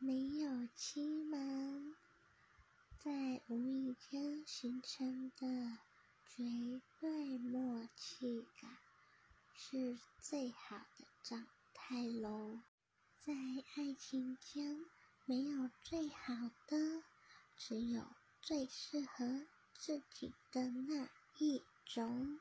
[0.00, 1.92] 没有欺瞒，
[3.00, 5.78] 在无意间形成的
[6.28, 8.70] 绝对默契感，
[9.56, 12.60] 是最好的状态喽。
[13.18, 13.34] 在
[13.74, 14.86] 爱情间，
[15.26, 16.34] 没有最好
[16.68, 17.02] 的，
[17.56, 18.04] 只有
[18.40, 21.08] 最适合自己的那
[21.38, 22.36] 一种。